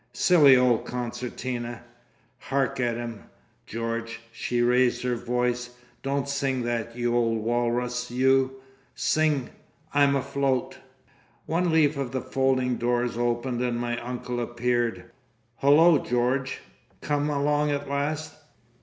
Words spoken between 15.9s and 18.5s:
George! Come along at last?